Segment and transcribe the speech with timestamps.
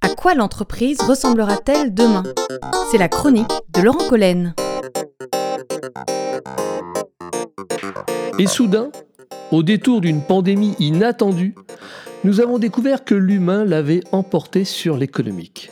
[0.00, 2.22] À quoi l'entreprise ressemblera-t-elle demain?
[2.90, 4.54] C'est la chronique de Laurent Collen.
[8.38, 8.90] Et soudain,
[9.50, 11.54] au détour d'une pandémie inattendue,
[12.24, 15.70] nous avons découvert que l'humain l'avait emporté sur l'économique.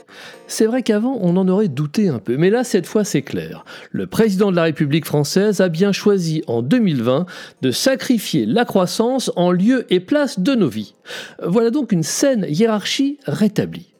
[0.48, 3.64] C'est vrai qu'avant, on en aurait douté un peu, mais là, cette fois, c'est clair.
[3.92, 7.26] Le président de la République française a bien choisi en 2020
[7.62, 10.94] de sacrifier la croissance en lieu et place de nos vies.
[11.42, 13.94] Voilà donc une saine hiérarchie rétablie.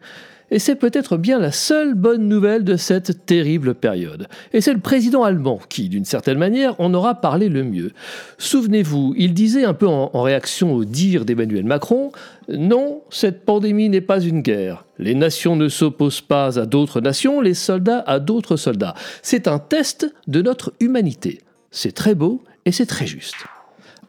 [0.50, 4.26] Et c'est peut-être bien la seule bonne nouvelle de cette terrible période.
[4.52, 7.92] Et c'est le président allemand qui, d'une certaine manière, en aura parlé le mieux.
[8.38, 12.10] Souvenez-vous, il disait un peu en, réaction au dire d'Emmanuel Macron,
[12.48, 14.84] Non, cette pandémie n'est pas une guerre.
[14.98, 18.94] Les nations ne s'opposent pas à d'autres nations, les soldats à d'autres soldats.
[19.22, 21.40] C'est un test de notre humanité.
[21.70, 23.36] C'est très beau et c'est très juste.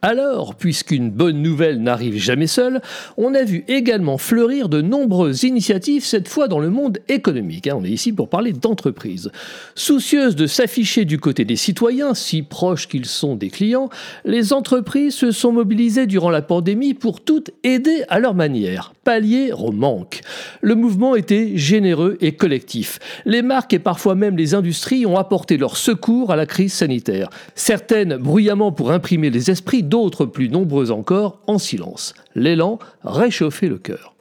[0.03, 2.81] Alors, puisqu'une bonne nouvelle n'arrive jamais seule,
[3.17, 7.67] on a vu également fleurir de nombreuses initiatives, cette fois dans le monde économique.
[7.67, 7.75] Hein.
[7.77, 9.29] On est ici pour parler d'entreprises.
[9.75, 13.89] Soucieuses de s'afficher du côté des citoyens, si proches qu'ils sont des clients,
[14.25, 19.51] les entreprises se sont mobilisées durant la pandémie pour toutes aider à leur manière, pallier
[19.51, 20.21] au manque.
[20.61, 22.99] Le mouvement était généreux et collectif.
[23.25, 27.29] Les marques et parfois même les industries ont apporté leur secours à la crise sanitaire.
[27.55, 32.13] Certaines bruyamment pour imprimer les esprits, d'autres plus nombreux encore en silence.
[32.35, 34.13] L'élan réchauffait le cœur.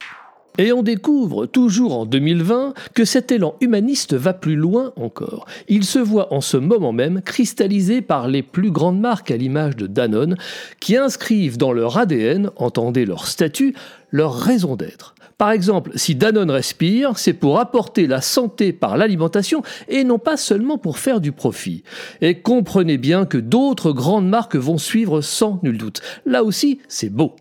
[0.61, 5.47] Et on découvre, toujours en 2020, que cet élan humaniste va plus loin encore.
[5.67, 9.75] Il se voit en ce moment même cristallisé par les plus grandes marques à l'image
[9.75, 10.37] de Danone,
[10.79, 13.73] qui inscrivent dans leur ADN, entendez leur statut,
[14.11, 15.15] leur raison d'être.
[15.39, 20.37] Par exemple, si Danone respire, c'est pour apporter la santé par l'alimentation et non pas
[20.37, 21.81] seulement pour faire du profit.
[22.21, 26.01] Et comprenez bien que d'autres grandes marques vont suivre sans nul doute.
[26.27, 27.35] Là aussi, c'est beau.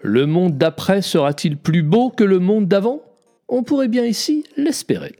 [0.00, 3.02] Le monde d'après sera-t-il plus beau que le monde d'avant?
[3.48, 5.16] On pourrait bien ici l'espérer.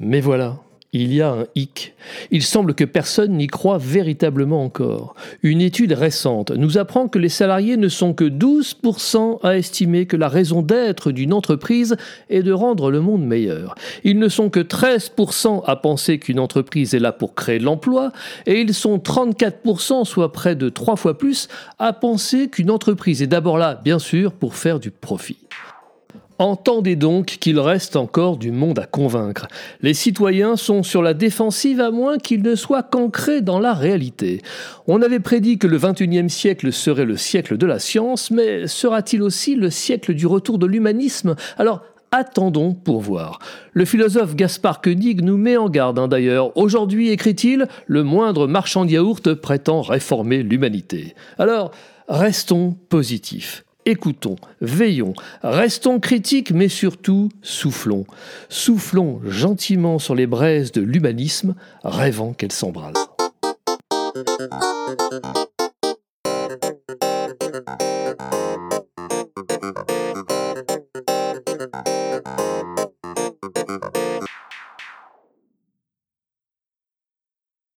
[0.00, 0.60] Mais voilà,
[0.92, 1.94] il y a un hic.
[2.30, 5.14] Il semble que personne n'y croit véritablement encore.
[5.42, 10.16] Une étude récente nous apprend que les salariés ne sont que 12% à estimer que
[10.16, 11.96] la raison d'être d'une entreprise
[12.30, 13.74] est de rendre le monde meilleur.
[14.02, 18.12] Ils ne sont que 13% à penser qu'une entreprise est là pour créer de l'emploi,
[18.46, 23.26] et ils sont 34%, soit près de trois fois plus, à penser qu'une entreprise est
[23.26, 25.47] d'abord là, bien sûr, pour faire du profit.
[26.38, 29.48] Entendez donc qu'il reste encore du monde à convaincre.
[29.82, 34.42] Les citoyens sont sur la défensive à moins qu'ils ne soient cancrés dans la réalité.
[34.86, 39.22] On avait prédit que le XXIe siècle serait le siècle de la science, mais sera-t-il
[39.22, 41.34] aussi le siècle du retour de l'humanisme?
[41.56, 41.82] Alors
[42.12, 43.40] attendons pour voir.
[43.72, 46.56] Le philosophe Gaspard Koenig nous met en garde hein, d'ailleurs.
[46.56, 51.14] Aujourd'hui, écrit-il, le moindre marchand de yaourt prétend réformer l'humanité.
[51.38, 51.72] Alors,
[52.08, 58.04] restons positifs écoutons, veillons, restons critiques, mais surtout soufflons.
[58.48, 62.94] Soufflons gentiment sur les braises de l'humanisme, rêvant qu'elles s'embrasent.